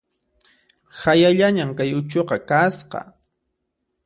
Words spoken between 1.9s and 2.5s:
uchuqa